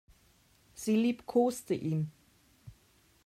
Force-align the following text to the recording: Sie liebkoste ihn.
Sie 0.73 0.95
liebkoste 0.95 1.75
ihn. 1.75 2.11